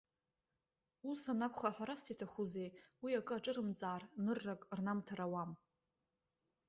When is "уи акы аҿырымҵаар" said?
3.03-4.01